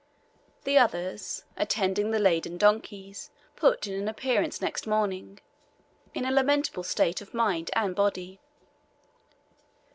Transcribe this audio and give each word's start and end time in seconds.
The 0.63 0.79
others, 0.79 1.43
attending 1.55 2.09
the 2.09 2.17
laden 2.17 2.57
donkeys, 2.57 3.29
put 3.55 3.85
in 3.85 3.93
an 3.93 4.07
appearance 4.07 4.59
next 4.59 4.87
morning, 4.87 5.39
in 6.15 6.25
a 6.25 6.31
lamentable 6.31 6.81
state 6.81 7.21
of 7.21 7.35
mind 7.35 7.69
and 7.75 7.95
body. 7.95 8.39